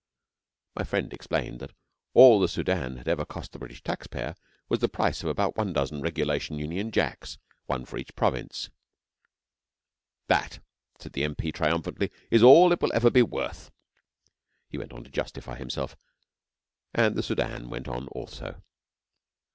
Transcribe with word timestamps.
My 0.75 0.83
friend 0.83 1.13
explained 1.13 1.59
that 1.59 1.73
all 2.15 2.39
the 2.39 2.47
Soudan 2.47 2.97
had 2.97 3.07
ever 3.07 3.23
cost 3.23 3.51
the 3.51 3.59
British 3.59 3.83
taxpayer 3.83 4.33
was 4.67 4.79
the 4.79 4.89
price 4.89 5.21
of 5.21 5.29
about 5.29 5.55
one 5.55 5.73
dozen 5.73 5.97
of 5.97 6.01
regulation 6.03 6.57
Union 6.57 6.89
Jacks 6.89 7.37
one 7.67 7.85
for 7.85 7.99
each 7.99 8.15
province. 8.15 8.71
'That,' 10.25 10.57
said 10.97 11.13
the 11.13 11.23
M.P. 11.23 11.51
triumphantly, 11.51 12.09
'is 12.31 12.41
all 12.41 12.71
it 12.73 12.81
will 12.81 12.91
ever 12.95 13.11
be 13.11 13.21
worth.' 13.21 13.69
He 14.71 14.77
went 14.79 14.91
on 14.91 15.03
to 15.03 15.11
justify 15.11 15.55
himself, 15.57 15.95
and 16.95 17.15
the 17.15 17.21
Soudan 17.21 17.69
went 17.69 17.87
on 17.87 18.07
also. 18.07 18.59